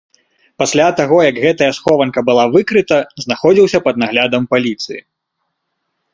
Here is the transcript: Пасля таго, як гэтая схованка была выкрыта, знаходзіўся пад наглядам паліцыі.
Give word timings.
Пасля 0.61 0.85
таго, 0.99 1.17
як 1.29 1.35
гэтая 1.43 1.67
схованка 1.79 2.19
была 2.31 2.45
выкрыта, 2.57 2.97
знаходзіўся 3.25 3.83
пад 3.91 3.95
наглядам 4.07 4.43
паліцыі. 4.57 4.99